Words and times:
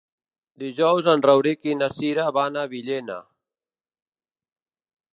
Dijous 0.63 1.09
en 1.13 1.23
Rauric 1.25 1.69
i 1.73 1.77
na 1.83 1.91
Cira 1.97 2.27
van 2.39 2.59
a 2.63 2.65
Villena. 2.75 3.21